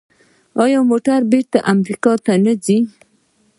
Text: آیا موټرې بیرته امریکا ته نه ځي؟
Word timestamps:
آیا 0.63 0.79
موټرې 0.89 1.27
بیرته 1.31 1.59
امریکا 1.73 2.11
ته 2.25 2.33
نه 2.43 2.53
ځي؟ 2.63 2.77